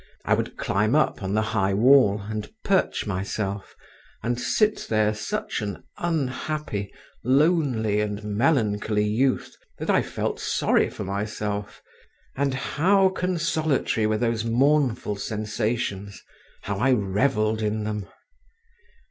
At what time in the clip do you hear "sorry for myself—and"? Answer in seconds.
10.39-12.53